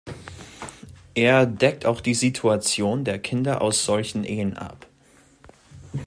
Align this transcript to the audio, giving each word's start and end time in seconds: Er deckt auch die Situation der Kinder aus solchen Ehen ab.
Er 1.13 1.45
deckt 1.45 1.85
auch 1.85 2.01
die 2.01 2.15
Situation 2.15 3.03
der 3.05 3.19
Kinder 3.19 3.61
aus 3.61 3.85
solchen 3.85 4.23
Ehen 4.23 4.57
ab. 4.57 4.87